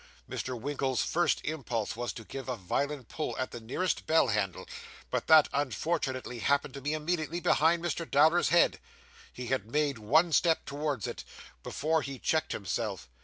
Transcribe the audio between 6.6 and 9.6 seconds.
to be immediately behind Mr. Dowler's head. He